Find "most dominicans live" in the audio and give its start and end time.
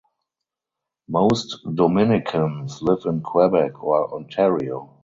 1.07-3.05